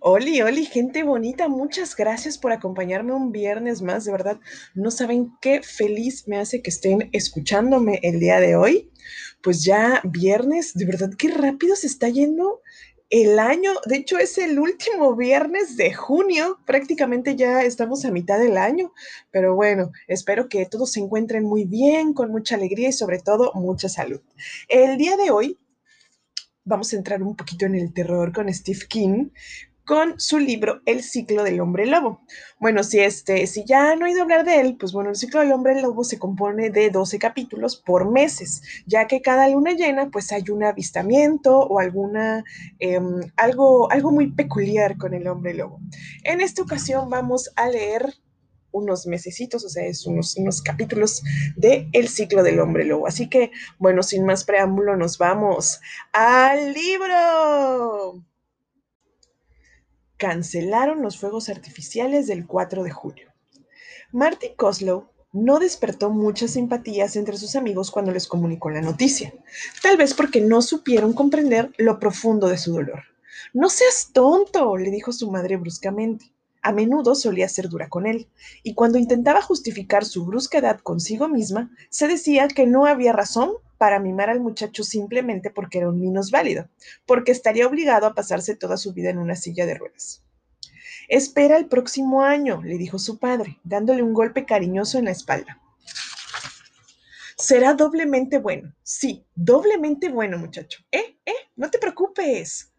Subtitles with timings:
[0.00, 4.38] Oli, Oli, gente bonita, muchas gracias por acompañarme un viernes más, de verdad,
[4.74, 8.90] no saben qué feliz me hace que estén escuchándome el día de hoy.
[9.42, 12.60] Pues ya viernes, de verdad, qué rápido se está yendo
[13.10, 18.38] el año, de hecho es el último viernes de junio, prácticamente ya estamos a mitad
[18.38, 18.92] del año,
[19.30, 23.52] pero bueno, espero que todos se encuentren muy bien, con mucha alegría y sobre todo
[23.54, 24.20] mucha salud.
[24.68, 25.58] El día de hoy
[26.64, 29.30] vamos a entrar un poquito en el terror con Steve King,
[29.88, 32.20] con su libro El ciclo del hombre lobo.
[32.60, 35.40] Bueno, si, este, si ya no he oído hablar de él, pues bueno, el ciclo
[35.40, 40.10] del hombre lobo se compone de 12 capítulos por meses, ya que cada luna llena
[40.10, 42.44] pues hay un avistamiento o alguna,
[42.78, 45.80] em, algo, algo muy peculiar con el hombre lobo.
[46.22, 48.12] En esta ocasión vamos a leer
[48.72, 51.22] unos mesecitos, o sea, es unos, unos capítulos
[51.56, 53.06] de El ciclo del hombre lobo.
[53.06, 55.80] Así que, bueno, sin más preámbulo, nos vamos
[56.12, 58.22] al libro
[60.18, 63.32] cancelaron los fuegos artificiales del 4 de julio.
[64.12, 69.32] Marty Coslow no despertó muchas simpatías entre sus amigos cuando les comunicó la noticia,
[69.82, 73.04] tal vez porque no supieron comprender lo profundo de su dolor.
[73.52, 76.32] No seas tonto, le dijo su madre bruscamente.
[76.60, 78.28] A menudo solía ser dura con él,
[78.62, 84.00] y cuando intentaba justificar su brusquedad consigo misma, se decía que no había razón para
[84.00, 86.68] mimar al muchacho simplemente porque era un válido,
[87.06, 90.22] porque estaría obligado a pasarse toda su vida en una silla de ruedas.
[91.08, 95.62] Espera el próximo año, le dijo su padre, dándole un golpe cariñoso en la espalda.
[97.38, 98.74] Será doblemente bueno.
[98.82, 100.80] Sí, doblemente bueno, muchacho.
[100.90, 102.72] Eh, eh, no te preocupes.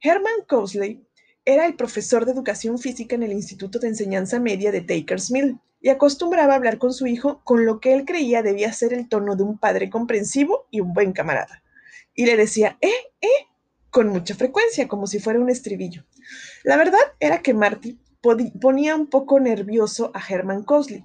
[0.00, 1.04] Herman Cosley
[1.44, 5.58] era el profesor de educación física en el Instituto de Enseñanza Media de Takers Mill
[5.80, 9.08] y acostumbraba a hablar con su hijo con lo que él creía debía ser el
[9.08, 11.62] tono de un padre comprensivo y un buen camarada.
[12.14, 13.46] Y le decía, eh, eh,
[13.90, 16.04] con mucha frecuencia, como si fuera un estribillo.
[16.64, 17.98] La verdad era que Marty
[18.60, 21.04] ponía un poco nervioso a Herman Cosley,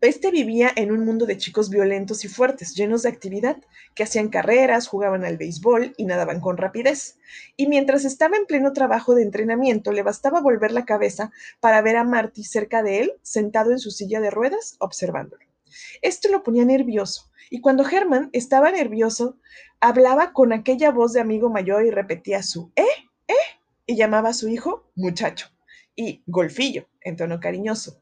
[0.00, 3.58] este vivía en un mundo de chicos violentos y fuertes, llenos de actividad,
[3.94, 7.18] que hacían carreras, jugaban al béisbol y nadaban con rapidez.
[7.56, 11.96] Y mientras estaba en pleno trabajo de entrenamiento, le bastaba volver la cabeza para ver
[11.96, 15.44] a Marty cerca de él, sentado en su silla de ruedas, observándolo.
[16.02, 19.36] Esto lo ponía nervioso, y cuando Herman estaba nervioso,
[19.80, 22.86] hablaba con aquella voz de amigo mayor y repetía su ¿eh?
[23.26, 23.34] ¿eh?
[23.86, 25.48] y llamaba a su hijo muchacho
[25.96, 28.00] y golfillo en tono cariñoso.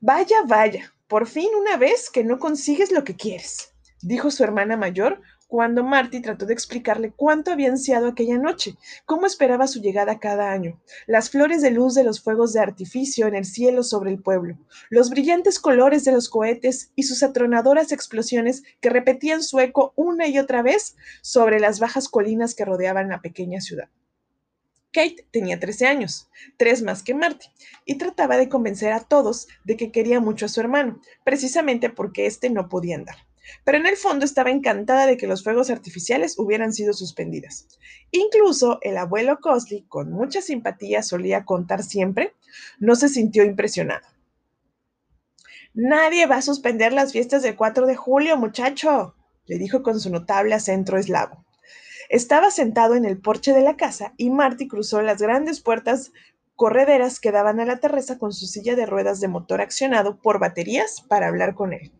[0.00, 3.72] Vaya, vaya, por fin una vez que no consigues lo que quieres,
[4.02, 9.26] dijo su hermana mayor cuando Marty trató de explicarle cuánto había ansiado aquella noche, cómo
[9.26, 13.36] esperaba su llegada cada año, las flores de luz de los fuegos de artificio en
[13.36, 14.58] el cielo sobre el pueblo,
[14.90, 20.26] los brillantes colores de los cohetes y sus atronadoras explosiones que repetían su eco una
[20.26, 23.88] y otra vez sobre las bajas colinas que rodeaban la pequeña ciudad.
[24.96, 27.48] Kate tenía 13 años, tres más que Marty,
[27.84, 32.24] y trataba de convencer a todos de que quería mucho a su hermano, precisamente porque
[32.24, 33.16] éste no podía andar.
[33.62, 37.68] Pero en el fondo estaba encantada de que los fuegos artificiales hubieran sido suspendidas.
[38.10, 42.32] Incluso el abuelo Cosley, con mucha simpatía, solía contar siempre,
[42.78, 44.08] no se sintió impresionado.
[45.74, 49.14] Nadie va a suspender las fiestas del 4 de julio, muchacho,
[49.44, 51.45] le dijo con su notable acento eslavo.
[52.08, 56.12] Estaba sentado en el porche de la casa y Marty cruzó las grandes puertas
[56.54, 60.38] correderas que daban a la terraza con su silla de ruedas de motor accionado por
[60.38, 61.92] baterías para hablar con él.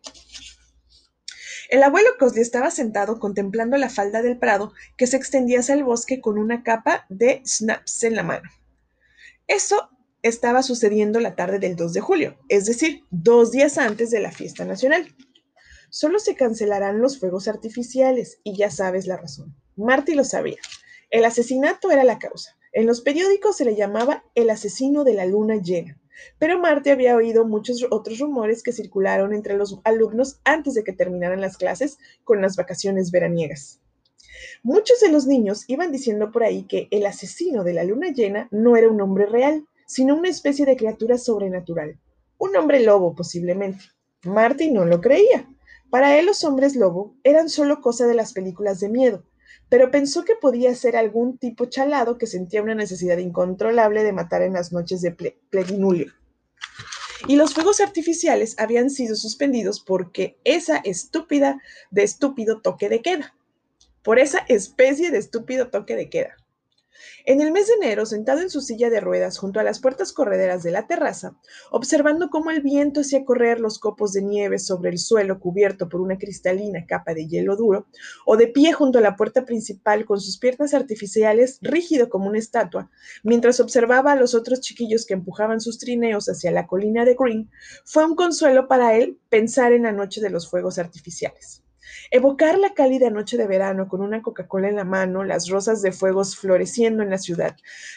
[1.69, 5.83] El abuelo Cosley estaba sentado contemplando la falda del prado que se extendía hacia el
[5.83, 8.49] bosque con una capa de snaps en la mano.
[9.47, 9.89] Eso
[10.23, 14.31] estaba sucediendo la tarde del 2 de julio, es decir, dos días antes de la
[14.31, 15.13] fiesta nacional.
[15.89, 19.55] Solo se cancelarán los fuegos artificiales y ya sabes la razón.
[19.77, 20.57] Marty lo sabía.
[21.11, 22.57] El asesinato era la causa.
[22.73, 25.99] En los periódicos se le llamaba el asesino de la luna llena.
[26.39, 30.93] Pero Marty había oído muchos otros rumores que circularon entre los alumnos antes de que
[30.93, 33.79] terminaran las clases con las vacaciones veraniegas.
[34.63, 38.47] Muchos de los niños iban diciendo por ahí que el asesino de la luna llena
[38.49, 41.99] no era un hombre real, sino una especie de criatura sobrenatural.
[42.39, 43.85] Un hombre lobo, posiblemente.
[44.23, 45.47] Marty no lo creía.
[45.91, 49.23] Para él los hombres lobo eran solo cosa de las películas de miedo,
[49.69, 54.41] pero pensó que podía ser algún tipo chalado que sentía una necesidad incontrolable de matar
[54.41, 55.11] en las noches de
[55.49, 56.13] pledinulio.
[57.27, 63.35] Y los fuegos artificiales habían sido suspendidos porque esa estúpida de estúpido toque de queda,
[64.03, 66.37] por esa especie de estúpido toque de queda.
[67.25, 70.13] En el mes de enero, sentado en su silla de ruedas junto a las puertas
[70.13, 71.35] correderas de la terraza,
[71.71, 76.01] observando cómo el viento hacía correr los copos de nieve sobre el suelo cubierto por
[76.01, 77.87] una cristalina capa de hielo duro,
[78.25, 82.39] o de pie junto a la puerta principal con sus piernas artificiales rígido como una
[82.39, 82.89] estatua,
[83.23, 87.49] mientras observaba a los otros chiquillos que empujaban sus trineos hacia la colina de Green,
[87.83, 91.66] fue un consuelo para él pensar en la noche de los fuegos artificiales.
[92.11, 95.91] Evocar la cálida noche de verano con una Coca-Cola en la mano, las rosas de
[95.91, 97.55] fuegos floreciendo en la ciudad,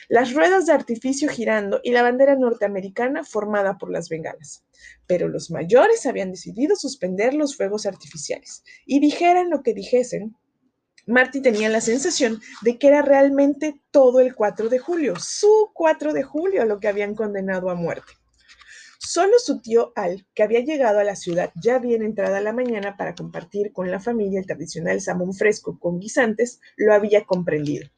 [0.08, 4.64] las ruedas de artificio girando y la bandera norteamericana formada por las bengalas.
[5.06, 10.36] Pero los mayores habían decidido suspender los fuegos artificiales y dijeran lo que dijesen,
[11.06, 16.12] Marty tenía la sensación de que era realmente todo el 4 de julio, su 4
[16.12, 18.19] de julio, lo que habían condenado a muerte.
[19.12, 22.96] Solo su tío Al, que había llegado a la ciudad ya bien entrada la mañana
[22.96, 27.88] para compartir con la familia el tradicional salmón fresco con guisantes, lo había comprendido.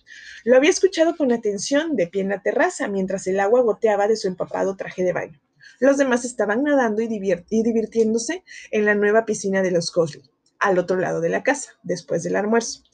[0.43, 4.17] Lo había escuchado con atención de pie en la terraza mientras el agua goteaba de
[4.17, 5.39] su empapado traje de baño.
[5.81, 10.25] Los demás estaban nadando y, divirtiéndose en la nueva piscina de los Cosley,
[10.61, 12.85] al otro lado de la casa, después del almuerzo.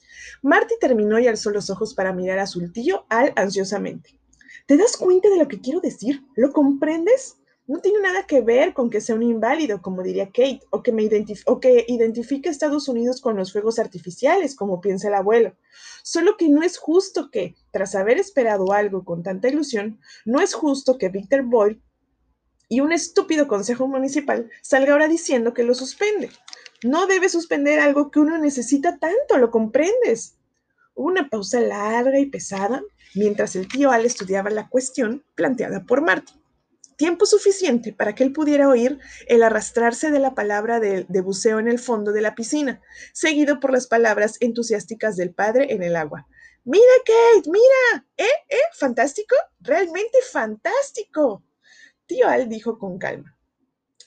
[0.43, 4.19] Marty terminó y alzó los ojos para mirar a su tío Al ansiosamente.
[4.67, 6.25] ¿Te das cuenta de lo que quiero decir?
[6.35, 7.37] ¿Lo comprendes?
[7.69, 10.91] No tiene nada que ver con que sea un inválido, como diría Kate, o que,
[10.91, 15.55] me identifique a Estados Unidos con los fuegos artificiales, como piensa el abuelo.
[16.03, 20.55] Solo que no es justo que, tras haber esperado algo con tanta ilusión, no es
[20.55, 21.77] justo que Victor Boyd
[22.71, 26.31] y un estúpido consejo municipal salga ahora diciendo que lo suspende.
[26.83, 30.39] No debe suspender algo que uno necesita tanto, ¿lo comprendes?
[30.95, 32.83] Hubo una pausa larga y pesada
[33.15, 36.38] mientras el tío Al estudiaba la cuestión planteada por Martin
[36.99, 38.99] tiempo suficiente para que él pudiera oír
[39.29, 42.83] el arrastrarse de la palabra de, buceo en el fondo de la piscina,
[43.15, 46.27] seguido por las palabras entusiásticas del padre en el agua.
[46.65, 48.07] Mira, Kate, mira.
[48.17, 48.27] ¿Eh?
[48.49, 48.57] ¿Eh?
[48.75, 49.37] ¿Fantástico?
[49.61, 51.45] Realmente fantástico.
[52.05, 53.35] Tío Al dijo con calma.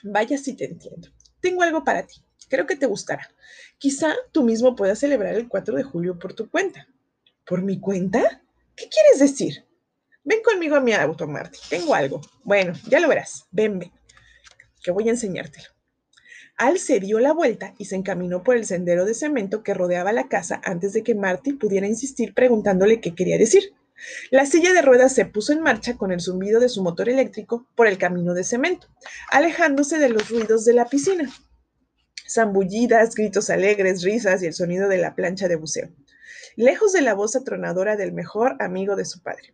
[0.04, 1.08] Vaya si te entiendo.
[1.40, 2.22] Tengo algo para ti.
[2.50, 3.32] Creo que te gustará.
[3.78, 6.88] Quizá tú mismo puedas celebrar el 4 de julio por tu cuenta.
[7.46, 8.44] ¿Por mi cuenta?
[8.76, 9.66] ¿Qué quieres decir?
[10.24, 11.58] Ven conmigo a mi auto, Marty.
[11.70, 12.22] Tengo algo.
[12.44, 13.46] Bueno, ya lo verás.
[13.52, 13.92] Ven, ven.
[14.84, 15.68] Que voy a enseñártelo.
[16.58, 20.14] Al se dio la vuelta y se encaminó por el sendero de cemento que rodeaba
[20.14, 23.74] la casa antes de que Marty pudiera insistir preguntándole qué quería decir.
[24.30, 27.68] La silla de ruedas se puso en marcha con el zumbido de su motor eléctrico
[27.76, 28.88] por el camino de cemento,
[29.32, 31.32] alejándose de los ruidos de la piscina.
[32.30, 35.90] Zambullidas, gritos alegres, risas y el sonido de la plancha de buceo.
[36.56, 39.54] Lejos de la voz atronadora del mejor amigo de su padre.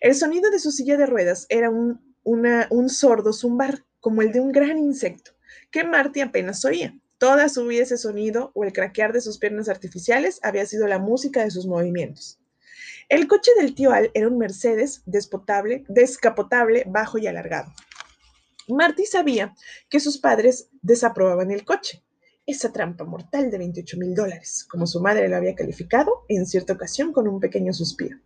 [0.00, 4.40] El sonido de su silla de ruedas era un, un sordo zumbar, como el de
[4.40, 5.32] un gran insecto,
[5.70, 6.96] que Marty apenas oía.
[7.18, 11.00] Toda su vida ese sonido o el craquear de sus piernas artificiales había sido la
[11.00, 12.38] música de sus movimientos.
[13.08, 17.72] El coche del tío Al era un Mercedes despotable, descapotable, bajo y alargado.
[18.68, 19.54] Marty sabía
[19.88, 22.04] que sus padres desaprobaban el coche,
[22.46, 26.74] esa trampa mortal de 28 mil dólares, como su madre lo había calificado en cierta
[26.74, 28.18] ocasión con un pequeño suspiro.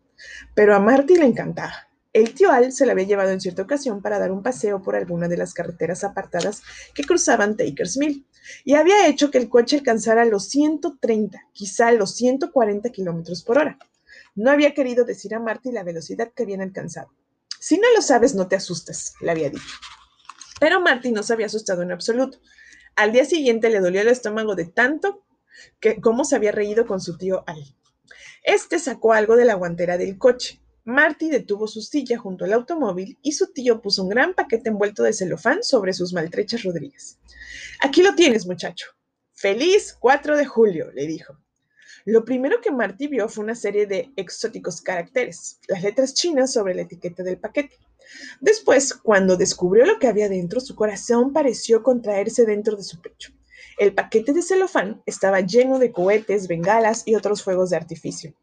[0.55, 1.89] Pero a Marty le encantaba.
[2.13, 4.97] El tío Al se la había llevado en cierta ocasión para dar un paseo por
[4.97, 6.63] alguna de las carreteras apartadas
[6.95, 8.27] que cruzaban Takers Mill
[8.65, 13.79] y había hecho que el coche alcanzara los 130, quizá los 140 kilómetros por hora.
[14.35, 17.13] No había querido decir a Marty la velocidad que habían alcanzado.
[17.59, 19.79] Si no lo sabes, no te asustes, le había dicho.
[20.61, 22.41] Pero Marty no se había asustado en absoluto.
[22.95, 25.25] Al día siguiente le dolió el estómago de tanto
[25.81, 27.75] que cómo se había reído con su tío Al.
[28.43, 30.61] Este sacó algo de la guantera del coche.
[30.85, 35.05] Marty detuvo su silla junto al automóvil y su tío puso un gran paquete envuelto
[35.05, 37.21] de celofán sobre sus maltrechas rodillas.
[37.81, 38.87] Aquí lo tienes, muchacho.
[39.33, 41.39] Feliz 4 de julio, le dijo.
[42.05, 46.75] Lo primero que Marty vio fue una serie de exóticos caracteres, las letras chinas sobre
[46.75, 47.79] la etiqueta del paquete.
[48.41, 53.33] Después, cuando descubrió lo que había dentro, su corazón pareció contraerse dentro de su pecho.
[53.79, 58.35] El paquete de celofán estaba lleno de cohetes, bengalas y otros fuegos de artificio.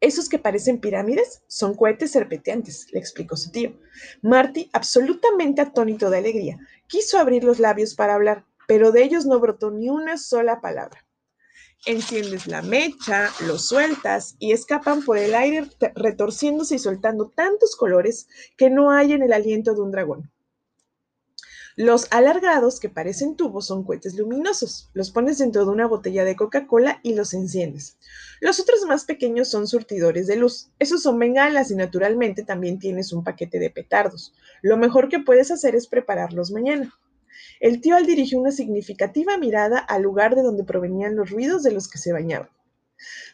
[0.00, 3.78] Esos que parecen pirámides son cohetes serpenteantes, le explicó su tío.
[4.22, 9.38] Marty, absolutamente atónito de alegría, quiso abrir los labios para hablar, pero de ellos no
[9.38, 11.04] brotó ni una sola palabra.
[11.84, 18.28] Enciendes la mecha, los sueltas y escapan por el aire retorciéndose y soltando tantos colores
[18.56, 20.30] que no hay en el aliento de un dragón.
[21.82, 24.90] Los alargados, que parecen tubos, son cohetes luminosos.
[24.92, 27.96] Los pones dentro de una botella de Coca-Cola y los enciendes.
[28.38, 30.68] Los otros más pequeños son surtidores de luz.
[30.78, 34.34] Esos son bengalas y naturalmente también tienes un paquete de petardos.
[34.60, 36.94] Lo mejor que puedes hacer es prepararlos mañana.
[37.60, 41.72] El tío Al dirigió una significativa mirada al lugar de donde provenían los ruidos de
[41.72, 42.50] los que se bañaban.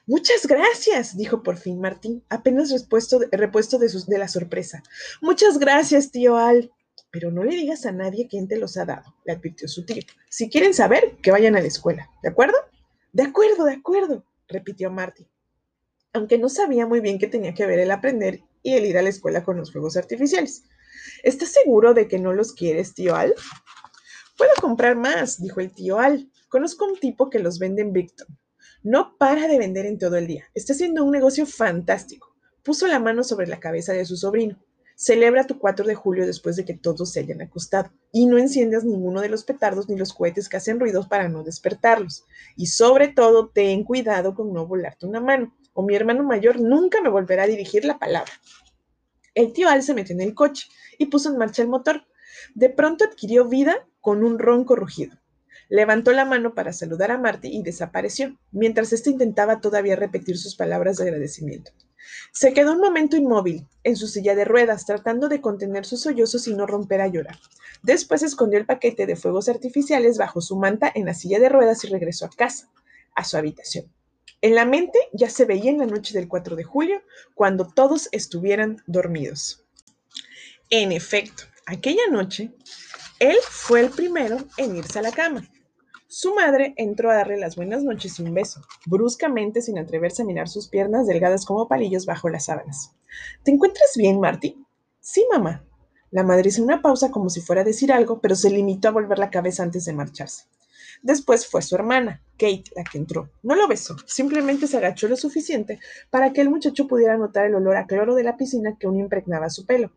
[0.07, 4.85] Muchas gracias, dijo por fin Martín, apenas repuesto de, la sorpresa.
[5.21, 6.71] Muchas gracias, tío Al.
[7.17, 10.03] Pero no le digas a nadie quién te los ha dado, le advirtió su tío.
[10.29, 12.59] Si quieren saber, que vayan a la escuela, ¿de acuerdo?
[13.11, 15.27] De acuerdo, de acuerdo, repitió Martín,
[16.13, 19.03] aunque no sabía muy bien qué tenía que ver el aprender y el ir a
[19.03, 20.65] la escuela con los fuegos artificiales.
[21.23, 23.35] ¿Estás seguro de que no los quieres, tío Al?
[24.37, 26.31] Puedo comprar más, dijo el tío Al.
[26.51, 28.27] Conozco un tipo que los vende en Victor.
[28.83, 30.45] No para de vender en todo el día.
[30.53, 32.37] Está haciendo un negocio fantástico.
[32.63, 34.63] Puso la mano sobre la cabeza de su sobrino.
[34.99, 38.83] Celebra tu 4 de julio después de que todos se hayan acostado y no enciendas
[38.83, 42.25] ninguno de los petardos ni los cohetes que hacen ruidos para no despertarlos.
[42.57, 47.03] Y sobre todo, ten cuidado con no volarte una mano, o mi hermano mayor nunca
[47.03, 48.33] me volverá a dirigir la palabra.
[49.35, 52.07] El tío Al se metió en el coche y puso en marcha el motor.
[52.55, 55.19] De pronto adquirió vida con un ronco rugido.
[55.69, 60.57] Levantó la mano para saludar a Marty y desapareció, mientras éste intentaba todavía repetir sus
[60.57, 61.73] palabras de agradecimiento.
[62.33, 66.47] Se quedó un momento inmóvil, en su silla de ruedas, tratando de contener sus sollozos
[66.49, 67.39] y no romper a llorar.
[67.83, 71.85] Después escondió el paquete de fuegos artificiales bajo su manta en la silla de ruedas
[71.85, 72.69] y regresó a casa,
[73.15, 73.93] a su habitación.
[74.43, 77.03] En la mente ya se veía en la noche del 4 de julio,
[77.35, 79.65] cuando todos estuvieran dormidos.
[80.71, 82.51] En efecto, aquella noche,
[83.19, 85.49] él fue el primero en irse a la cama.
[86.19, 90.25] Su madre entró a darle las buenas noches y un beso, bruscamente sin atreverse a
[90.25, 92.95] mirar sus piernas delgadas como palillos bajo las sábanas.
[93.43, 94.57] ¿Te encuentras bien, Marty?
[94.99, 95.63] Sí, mamá.
[96.11, 98.93] La madre hizo una pausa como si fuera a decir algo, pero se limitó a
[98.93, 100.47] volver la cabeza antes de marcharse.
[101.03, 103.29] Después fue su hermana, Kate, la que entró.
[103.43, 107.57] No lo besó, simplemente se agachó lo suficiente para que el muchacho pudiera notar el
[107.57, 109.93] olor a cloro de la piscina que aún impregnaba su pelo.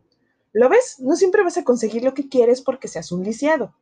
[0.51, 0.97] ¿Lo ves?
[0.99, 3.73] No siempre vas a conseguir lo que quieres porque seas un lisiado.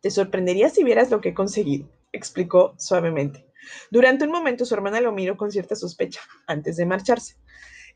[0.00, 3.46] Te sorprendería si vieras lo que he conseguido, explicó suavemente.
[3.90, 7.36] Durante un momento su hermana lo miró con cierta sospecha, antes de marcharse.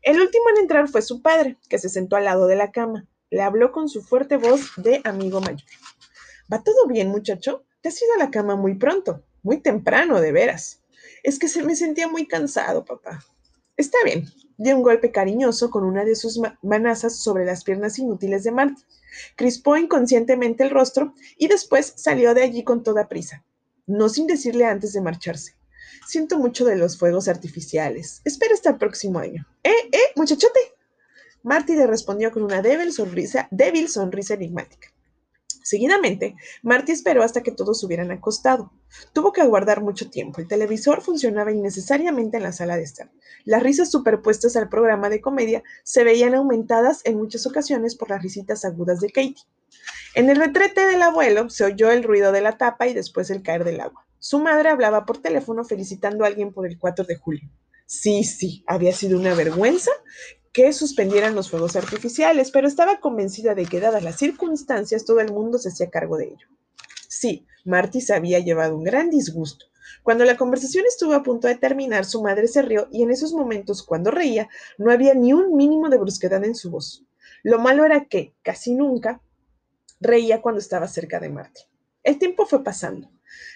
[0.01, 3.07] El último en entrar fue su padre, que se sentó al lado de la cama.
[3.31, 5.67] Le habló con su fuerte voz de amigo mayor.
[6.51, 7.65] ¿Va todo bien, muchacho?
[7.81, 10.83] Te has ido a la cama muy pronto, muy temprano, de veras.
[11.23, 13.23] Es que se me sentía muy cansado, papá.
[13.77, 14.25] Está bien.
[14.57, 18.81] Dio un golpe cariñoso con una de sus manazas sobre las piernas inútiles de Marty
[19.35, 23.43] crispó inconscientemente el rostro y después salió de allí con toda prisa,
[23.87, 25.55] no sin decirle antes de marcharse.
[26.07, 28.21] Siento mucho de los fuegos artificiales.
[28.25, 29.47] Espera hasta el próximo año.
[29.63, 30.59] ¿Eh, eh, muchachote?
[31.41, 34.89] Marty le respondió con una débil sonrisa, débil sonrisa enigmática.
[35.65, 38.71] Seguidamente, Marty esperó hasta que todos hubieran acostado.
[39.13, 40.39] Tuvo que aguardar mucho tiempo.
[40.39, 43.09] El televisor funcionaba innecesariamente en la sala de estar.
[43.45, 48.21] Las risas superpuestas al programa de comedia se veían aumentadas en muchas ocasiones por las
[48.21, 49.47] risitas agudas de Katie.
[50.13, 53.41] En el retrete del abuelo se oyó el ruido de la tapa y después el
[53.41, 54.05] caer del agua.
[54.19, 57.49] Su madre hablaba por teléfono felicitando a alguien por el 4 de julio.
[57.87, 59.89] Sí, sí, había sido una vergüenza
[60.55, 65.33] que suspendieran los fuegos artificiales, pero estaba convencida de que, dadas las circunstancias, todo el
[65.33, 66.47] mundo se hacía cargo de ello.
[67.09, 69.65] Sí, Marty se había llevado un gran disgusto.
[70.01, 73.33] Cuando la conversación estuvo a punto de terminar, su madre se rió y en esos
[73.33, 74.47] momentos, cuando reía,
[74.77, 77.03] no había ni un mínimo de brusquedad en su voz.
[77.43, 79.21] Lo malo era que, casi nunca,
[79.99, 81.63] reía cuando estaba cerca de Marty.
[82.01, 83.09] El tiempo fue pasando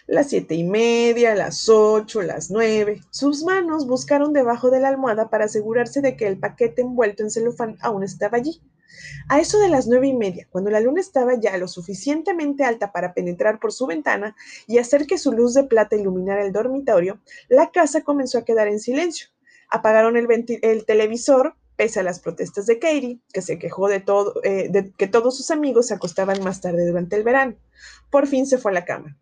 [0.07, 3.01] las siete y media, las ocho, las nueve.
[3.11, 7.31] Sus manos buscaron debajo de la almohada para asegurarse de que el paquete envuelto en
[7.31, 8.61] celofán aún estaba allí.
[9.27, 12.91] A eso de las nueve y media, cuando la luna estaba ya lo suficientemente alta
[12.91, 14.35] para penetrar por su ventana
[14.67, 18.67] y hacer que su luz de plata iluminara el dormitorio, la casa comenzó a quedar
[18.67, 19.29] en silencio.
[19.69, 20.27] Apagaron el,
[20.63, 24.91] el televisor, pese a las protestas de Katie, que se quejó de, todo, eh, de
[24.91, 27.55] que todos sus amigos se acostaban más tarde durante el verano.
[28.09, 29.17] Por fin se fue a la cama.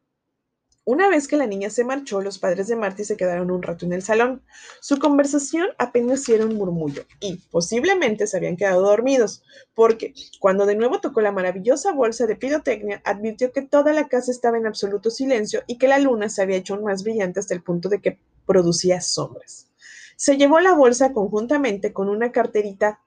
[0.88, 3.86] Una vez que la niña se marchó, los padres de Marty se quedaron un rato
[3.86, 4.42] en el salón.
[4.80, 9.44] Su conversación apenas era un murmullo y posiblemente se habían quedado dormidos,
[9.76, 14.32] porque cuando de nuevo tocó la maravillosa bolsa de pirotecnia, advirtió que toda la casa
[14.32, 17.64] estaba en absoluto silencio y que la luna se había hecho más brillante hasta el
[17.64, 19.68] punto de que producía sombras.
[20.16, 23.02] Se llevó la bolsa conjuntamente con una carterita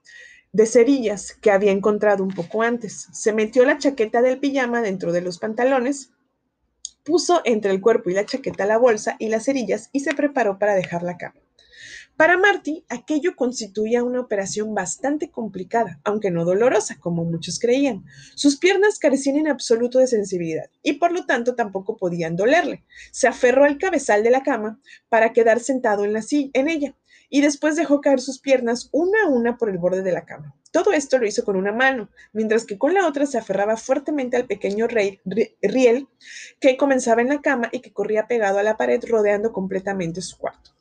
[0.52, 3.08] de cerillas que había encontrado un poco antes.
[3.14, 6.10] Se metió la chaqueta del pijama dentro de los pantalones
[7.04, 10.58] puso entre el cuerpo y la chaqueta la bolsa y las cerillas y se preparó
[10.58, 11.40] para dejar la cama.
[12.20, 18.04] Para Marty, aquello constituía una operación bastante complicada, aunque no dolorosa, como muchos creían.
[18.34, 22.84] Sus piernas carecían en absoluto de sensibilidad y por lo tanto tampoco podían dolerle.
[23.10, 24.78] Se aferró al cabezal de la cama
[25.08, 26.14] para quedar sentado en,
[26.52, 26.94] en ella
[27.30, 30.54] y después dejó caer sus piernas una a una por el borde de la cama.
[30.72, 34.36] Todo esto lo hizo con una mano, mientras que con la otra se aferraba fuertemente
[34.36, 35.20] al pequeño rey,
[35.62, 36.08] riel
[36.60, 40.36] que comenzaba en la cama y que corría pegado a la pared rodeando completamente su
[40.36, 40.72] cuarto.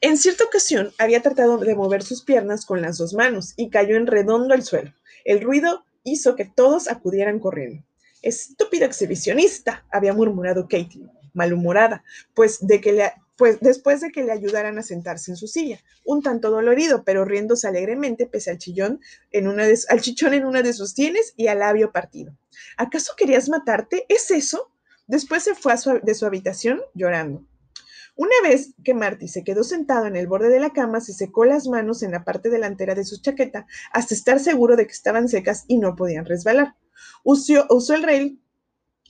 [0.00, 3.96] En cierta ocasión había tratado de mover sus piernas con las dos manos y cayó
[3.96, 4.92] en redondo al suelo.
[5.24, 7.84] El ruido hizo que todos acudieran corriendo.
[8.22, 14.32] Estúpido exhibicionista, había murmurado Katie, malhumorada, pues, de que le, pues después de que le
[14.32, 19.00] ayudaran a sentarse en su silla, un tanto dolorido, pero riéndose alegremente pese al chillón
[19.30, 22.36] en una al chichón en una de sus tienes y al labio partido.
[22.76, 24.04] ¿Acaso querías matarte?
[24.08, 24.72] ¿Es eso?
[25.06, 27.46] Después se fue de su habitación llorando.
[28.16, 31.44] Una vez que Marty se quedó sentado en el borde de la cama, se secó
[31.44, 35.28] las manos en la parte delantera de su chaqueta hasta estar seguro de que estaban
[35.28, 36.74] secas y no podían resbalar.
[37.22, 38.42] Usó, usó el rail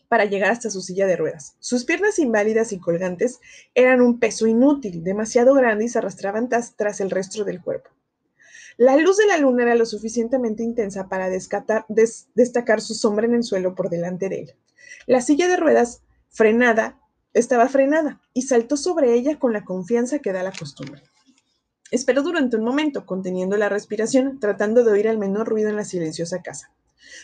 [0.08, 1.56] para llegar hasta su silla de ruedas.
[1.60, 3.40] Sus piernas inválidas y colgantes
[3.74, 7.90] eran un peso inútil, demasiado grande y se arrastraban tras, el resto del cuerpo.
[8.76, 13.42] La luz de la luna era lo suficientemente intensa para destacar su sombra en el
[13.42, 14.54] suelo por delante de él.
[15.06, 17.00] La silla de ruedas, frenada,
[17.34, 21.02] estaba frenada y saltó sobre ella con la confianza que da la costumbre.
[21.90, 25.84] Esperó durante un momento, conteniendo la respiración, tratando de oír el menor ruido en la
[25.84, 26.70] silenciosa casa.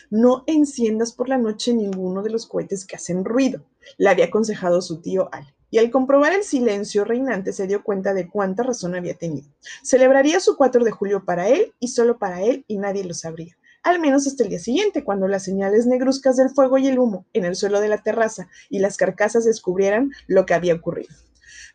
[0.09, 3.63] No enciendas por la noche ninguno de los cohetes que hacen ruido,
[3.97, 5.53] le había aconsejado su tío Al.
[5.71, 9.49] Y al comprobar el silencio reinante se dio cuenta de cuánta razón había tenido.
[9.83, 13.57] Celebraría su 4 de julio para él y solo para él y nadie lo sabría
[13.85, 17.27] al menos hasta el día siguiente, cuando las señales negruzcas del fuego y el humo
[17.33, 21.13] en el suelo de la terraza y las carcasas descubrieran lo que había ocurrido.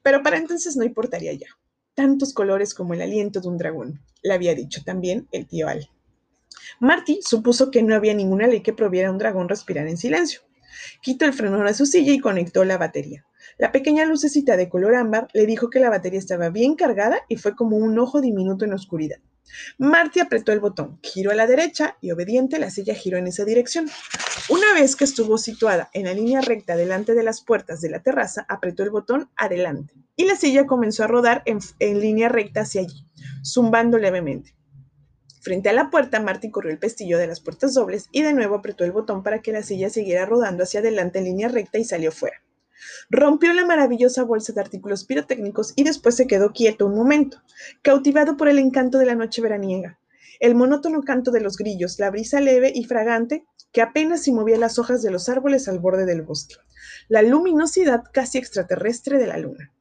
[0.02, 1.47] Pero para entonces no importaría ya.
[1.95, 5.88] Tantos colores como el aliento de un dragón, le había dicho también el tío Al.
[6.79, 10.41] Marty supuso que no había ninguna ley que prohibiera a un dragón respirar en silencio.
[11.03, 13.27] Quitó el frenón a su silla y conectó la batería.
[13.59, 17.37] La pequeña lucecita de color ámbar le dijo que la batería estaba bien cargada y
[17.37, 19.19] fue como un ojo diminuto en oscuridad.
[19.79, 23.45] Marty apretó el botón, giró a la derecha y obediente la silla giró en esa
[23.45, 23.91] dirección.
[24.49, 28.03] Una vez que estuvo situada en la línea recta delante de las puertas de la
[28.03, 31.61] terraza, apretó el botón adelante y la silla comenzó a rodar en,
[32.00, 33.07] línea recta hacia allí,
[33.45, 34.55] zumbando levemente.
[35.40, 38.56] Frente a la puerta, Marty corrió el pestillo de las puertas dobles y de nuevo
[38.56, 41.85] apretó el botón para que la silla siguiera rodando hacia adelante en línea recta y
[41.85, 42.42] salió fuera.
[43.09, 47.42] Rompió la maravillosa bolsa de artículos pirotécnicos y después se quedó quieto un momento,
[47.82, 49.99] cautivado por el encanto de la noche veraniega,
[50.41, 54.58] el monótono canto de los grillos, la brisa leve y fragante que apenas si movía
[54.58, 56.56] las hojas de los árboles al borde del bosque,
[57.08, 59.73] la luminosidad casi extraterrestre de la luna.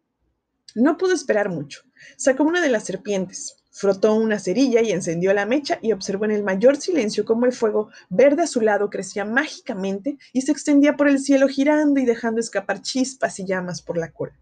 [0.76, 1.82] No pudo esperar mucho.
[2.16, 6.32] Sacó una de las serpientes, Frotó una cerilla y encendió la mecha y observó en
[6.32, 10.98] el mayor silencio cómo el fuego verde a su lado crecía mágicamente y se extendía
[10.98, 14.38] por el cielo girando y dejando escapar chispas y llamas por la cola.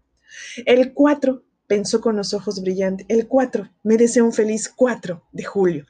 [0.66, 5.44] El 4, pensó con los ojos brillantes, el 4, me deseo un feliz 4 de
[5.44, 5.86] julio.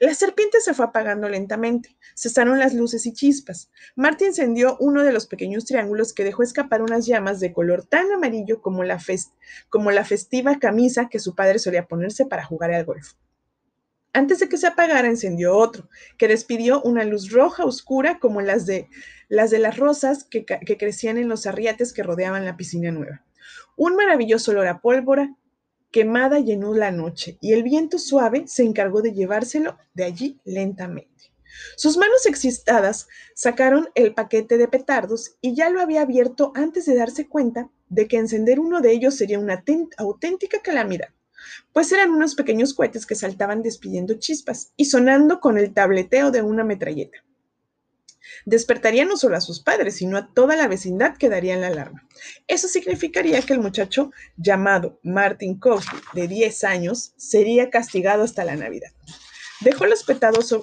[0.00, 1.96] La serpiente se fue apagando lentamente.
[2.14, 3.70] Cesaron las luces y chispas.
[3.96, 8.10] Marty encendió uno de los pequeños triángulos que dejó escapar unas llamas de color tan
[8.12, 8.98] amarillo como la,
[10.04, 13.12] festiva camisa que su padre solía ponerse para jugar al golf.
[14.12, 18.64] Antes de que se apagara, encendió otro, que despidió una luz roja oscura como las
[18.64, 18.88] de
[19.28, 20.44] las, rosas que
[20.78, 23.24] crecían en los arriates que rodeaban la piscina nueva.
[23.76, 25.34] Un maravilloso olor a pólvora
[25.94, 31.30] quemada llenó la noche y el viento suave se encargó de llevárselo de allí lentamente.
[31.76, 36.96] Sus manos excitadas sacaron el paquete de petardos y ya lo había abierto antes de
[36.96, 39.62] darse cuenta de que encender uno de ellos sería una
[39.96, 41.10] auténtica calamidad,
[41.72, 46.42] pues eran unos pequeños cohetes que saltaban despidiendo chispas y sonando con el tableteo de
[46.42, 47.18] una metralleta
[48.44, 52.06] despertaría no solo a sus padres, sino a toda la vecindad que daría la alarma.
[52.46, 58.56] Eso significaría que el muchacho llamado Martin Cosby, de 10 años, sería castigado hasta la
[58.56, 58.90] Navidad.
[59.60, 60.04] Dejó los,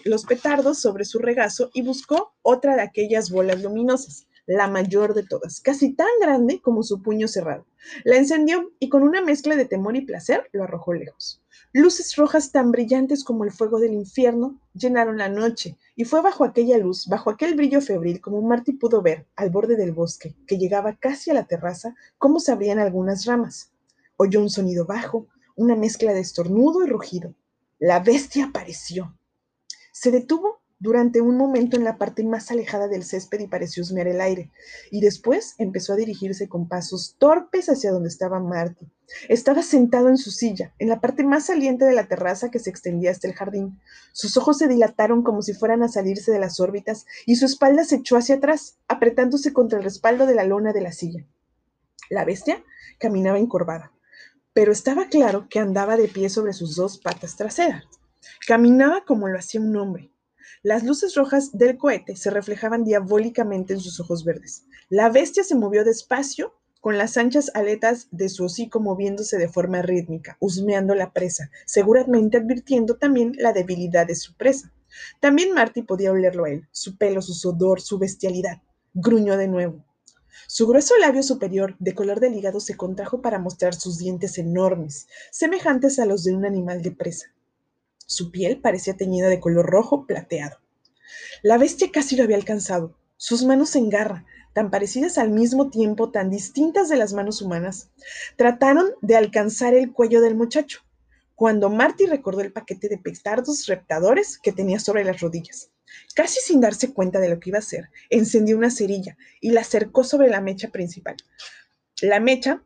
[0.05, 5.23] los petardos sobre su regazo y buscó otra de aquellas bolas luminosas, la mayor de
[5.23, 7.65] todas, casi tan grande como su puño cerrado.
[8.03, 11.40] La encendió y con una mezcla de temor y placer lo arrojó lejos.
[11.73, 16.43] Luces rojas tan brillantes como el fuego del infierno llenaron la noche, y fue bajo
[16.43, 20.57] aquella luz, bajo aquel brillo febril, como Marty pudo ver, al borde del bosque, que
[20.57, 23.71] llegaba casi a la terraza, cómo se abrían algunas ramas.
[24.17, 27.33] Oyó un sonido bajo, una mezcla de estornudo y rugido.
[27.79, 29.17] La bestia apareció.
[29.91, 34.07] Se detuvo durante un momento en la parte más alejada del césped y pareció husmear
[34.07, 34.51] el aire,
[34.89, 38.91] y después empezó a dirigirse con pasos torpes hacia donde estaba Marty.
[39.29, 42.71] Estaba sentado en su silla, en la parte más saliente de la terraza que se
[42.71, 43.79] extendía hasta el jardín.
[44.11, 47.83] Sus ojos se dilataron como si fueran a salirse de las órbitas, y su espalda
[47.83, 51.27] se echó hacia atrás, apretándose contra el respaldo de la lona de la silla.
[52.09, 52.63] La bestia
[52.97, 53.91] caminaba encorvada,
[54.51, 57.83] pero estaba claro que andaba de pie sobre sus dos patas traseras.
[58.47, 60.10] Caminaba como lo hacía un hombre,
[60.63, 64.65] las luces rojas del cohete se reflejaban diabólicamente en sus ojos verdes.
[64.89, 69.83] La bestia se movió despacio, con las anchas aletas de su hocico moviéndose de forma
[69.83, 74.73] rítmica, husmeando la presa, seguramente advirtiendo también la debilidad de su presa.
[75.19, 78.61] También Marty podía olerlo a él, su pelo, su sudor, su bestialidad.
[78.93, 79.85] Gruñó de nuevo.
[80.47, 85.07] Su grueso labio superior, de color del hígado, se contrajo para mostrar sus dientes enormes,
[85.31, 87.27] semejantes a los de un animal de presa.
[88.11, 90.57] Su piel parecía teñida de color rojo plateado.
[91.43, 92.97] La bestia casi lo había alcanzado.
[93.15, 97.89] Sus manos en garra, tan parecidas al mismo tiempo, tan distintas de las manos humanas,
[98.35, 100.81] trataron de alcanzar el cuello del muchacho,
[101.35, 105.69] cuando Marty recordó el paquete de petardos reptadores que tenía sobre las rodillas.
[106.13, 109.61] Casi sin darse cuenta de lo que iba a hacer, encendió una cerilla y la
[109.61, 111.15] acercó sobre la mecha principal.
[112.01, 112.61] La mecha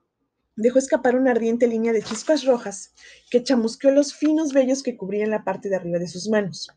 [0.56, 2.94] dejó escapar una ardiente línea de chispas rojas
[3.30, 6.70] que chamusqueó los finos vellos que cubrían la parte de arriba de sus manos.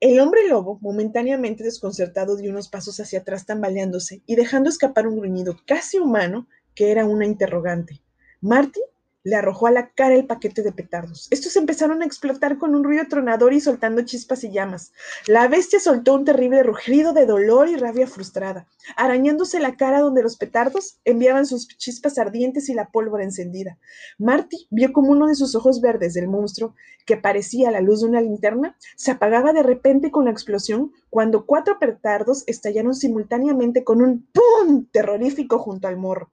[0.00, 5.18] El hombre lobo, momentáneamente desconcertado, dio unos pasos hacia atrás tambaleándose y dejando escapar un
[5.18, 8.00] gruñido casi humano que era una interrogante.
[8.40, 8.80] Marty
[9.22, 11.28] le arrojó a la cara el paquete de petardos.
[11.30, 14.92] Estos empezaron a explotar con un ruido tronador y soltando chispas y llamas.
[15.26, 20.22] La bestia soltó un terrible rugido de dolor y rabia frustrada, arañándose la cara donde
[20.22, 23.78] los petardos enviaban sus chispas ardientes y la pólvora encendida.
[24.18, 26.74] Marty vio como uno de sus ojos verdes del monstruo,
[27.06, 31.44] que parecía la luz de una linterna, se apagaba de repente con la explosión cuando
[31.44, 34.86] cuatro petardos estallaron simultáneamente con un ¡pum!
[34.90, 36.30] terrorífico junto al morro.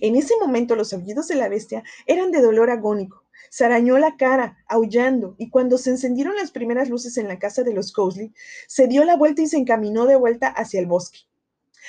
[0.00, 3.24] En ese momento los aullidos de la bestia eran de dolor agónico.
[3.50, 7.62] Se arañó la cara, aullando, y cuando se encendieron las primeras luces en la casa
[7.62, 8.32] de los Cosley,
[8.66, 11.20] se dio la vuelta y se encaminó de vuelta hacia el bosque,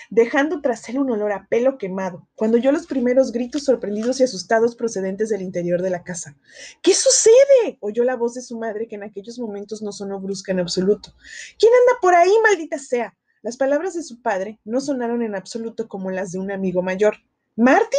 [0.09, 4.23] dejando tras él un olor a pelo quemado, cuando oyó los primeros gritos sorprendidos y
[4.23, 6.37] asustados procedentes del interior de la casa.
[6.81, 7.77] ¿Qué sucede?
[7.79, 11.13] oyó la voz de su madre, que en aquellos momentos no sonó brusca en absoluto.
[11.57, 13.17] ¿Quién anda por ahí, maldita sea?
[13.41, 17.17] Las palabras de su padre no sonaron en absoluto como las de un amigo mayor.
[17.59, 17.97] Marty,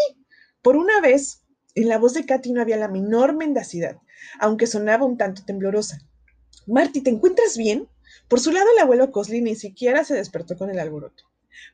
[0.63, 1.43] por una vez,
[1.75, 3.99] en la voz de Katy no había la menor mendacidad,
[4.39, 5.99] aunque sonaba un tanto temblorosa.
[6.69, 7.89] Marty, ¿te encuentras bien?
[8.29, 11.25] Por su lado, el abuelo Cosley ni siquiera se despertó con el alboroto.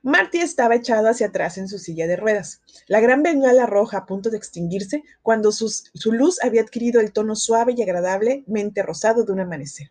[0.03, 4.07] Marty estaba echado hacia atrás en su silla de ruedas, la gran bengala roja a
[4.07, 9.33] punto de extinguirse cuando su luz había adquirido el tono suave y agradablemente rosado de
[9.33, 9.91] un amanecer.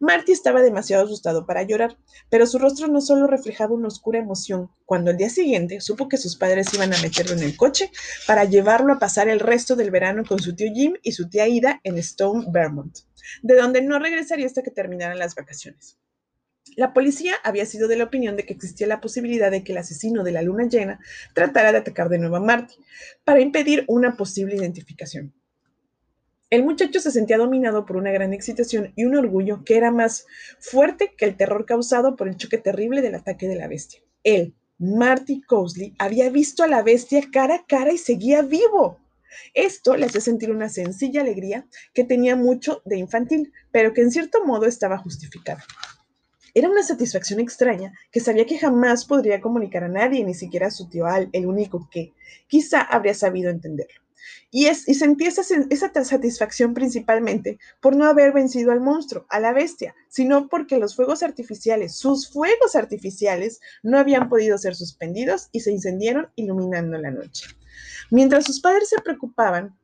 [0.00, 1.96] Marty estaba demasiado asustado para llorar,
[2.30, 4.70] pero su rostro no solo reflejaba una oscura emoción.
[4.84, 7.90] Cuando el día siguiente supo que sus padres iban a meterlo en el coche
[8.26, 11.48] para llevarlo a pasar el resto del verano con su tío Jim y su tía
[11.48, 12.98] Ida en Stone, Vermont,
[13.42, 15.98] de donde no regresaría hasta que terminaran las vacaciones.
[16.76, 19.78] La policía había sido de la opinión de que existía la posibilidad de que el
[19.78, 21.00] asesino de la luna llena
[21.34, 22.74] tratara de atacar de nuevo a Marty
[23.24, 25.34] para impedir una posible identificación.
[26.50, 30.26] El muchacho se sentía dominado por una gran excitación y un orgullo que era más
[30.58, 34.00] fuerte que el terror causado por el choque terrible del ataque de la bestia.
[34.24, 38.98] Él, Marty Cosley, había visto a la bestia cara a cara y seguía vivo.
[39.52, 44.10] Esto le hacía sentir una sencilla alegría que tenía mucho de infantil, pero que en
[44.10, 45.62] cierto modo estaba justificada.
[46.54, 50.70] Era una satisfacción extraña que sabía que jamás podría comunicar a nadie, ni siquiera a
[50.70, 52.14] su tío Al, el único que
[52.46, 54.07] quizá habría sabido entenderlo.
[54.50, 59.40] Y, es, y sentía esa, esa satisfacción principalmente por no haber vencido al monstruo, a
[59.40, 65.48] la bestia, sino porque los fuegos artificiales, sus fuegos artificiales, no habían podido ser suspendidos
[65.52, 67.46] y se incendiaron iluminando la noche.
[68.10, 69.76] Mientras sus padres se preocupaban,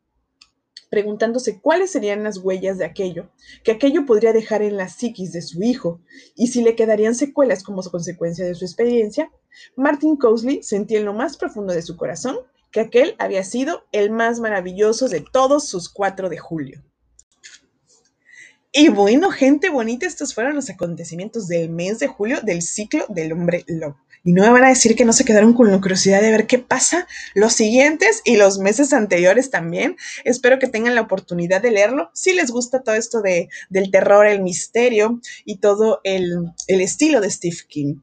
[0.95, 3.29] preguntándose cuáles serían las huellas de aquello,
[3.65, 6.01] que aquello podría dejar en la psiquis de su hijo,
[6.37, 9.29] y si le quedarían secuelas como consecuencia de su experiencia,
[9.77, 12.37] Martin Cosley sentía en lo más profundo de su corazón
[12.75, 16.83] que aquel había sido el más maravilloso de todos sus 4 de julio.
[18.73, 23.33] Y bueno, gente bonita, estos fueron los acontecimientos del mes de julio del ciclo del
[23.33, 23.97] hombre lobo.
[24.25, 26.49] Y no me van a decir que no se quedaron con la curiosidad de ver
[26.49, 27.07] qué pasa
[27.37, 29.97] los siguientes y los meses anteriores también.
[30.25, 32.11] Espero que tengan la oportunidad de leerlo.
[32.13, 37.21] Si les gusta todo esto de, del terror, el misterio y todo el, el estilo
[37.21, 38.01] de Steve King.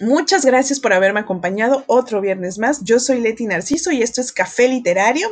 [0.00, 2.84] Muchas gracias por haberme acompañado otro viernes más.
[2.84, 5.28] Yo soy Leti Narciso y esto es Café Literario.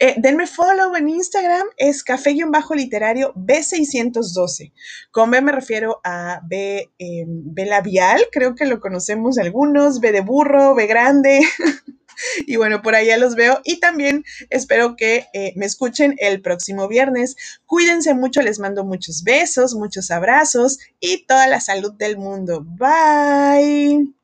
[0.00, 4.72] Eh, denme follow en Instagram, es café-literario B612.
[5.12, 10.10] Con B me refiero a B, eh, B labial, creo que lo conocemos algunos, B
[10.10, 11.40] de burro, B grande.
[12.46, 16.88] y bueno, por allá los veo y también espero que eh, me escuchen el próximo
[16.88, 17.36] viernes.
[17.66, 22.64] Cuídense mucho, les mando muchos besos, muchos abrazos y toda la salud del mundo.
[22.64, 24.14] Bye.